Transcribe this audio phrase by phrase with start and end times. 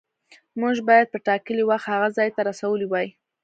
[0.61, 3.07] موږ باید په ټاکلي وخت هغه ځای ته رسولي وای.